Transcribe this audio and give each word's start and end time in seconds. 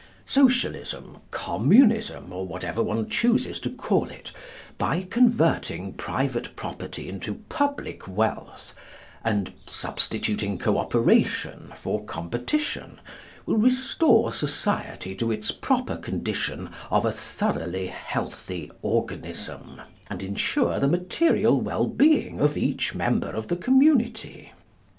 Socialism, 0.25 1.19
Communism, 1.29 2.33
or 2.33 2.43
whatever 2.47 2.81
one 2.81 3.07
chooses 3.07 3.59
to 3.59 3.69
call 3.69 4.09
it, 4.09 4.31
by 4.79 5.03
converting 5.07 5.93
private 5.93 6.55
property 6.55 7.07
into 7.07 7.35
public 7.49 8.07
wealth, 8.07 8.73
and 9.23 9.53
substituting 9.67 10.57
co 10.57 10.79
operation 10.79 11.71
for 11.75 12.03
competition, 12.03 12.99
will 13.45 13.57
restore 13.57 14.33
society 14.33 15.13
to 15.13 15.31
its 15.31 15.51
proper 15.51 15.95
condition 15.97 16.71
of 16.89 17.05
a 17.05 17.11
thoroughly 17.11 17.85
healthy 17.85 18.71
organism, 18.81 19.83
and 20.09 20.23
insure 20.23 20.79
the 20.79 20.87
material 20.87 21.61
well 21.61 21.85
being 21.85 22.39
of 22.39 22.57
each 22.57 22.95
member 22.95 23.29
of 23.29 23.49
the 23.49 23.55
community. 23.55 24.51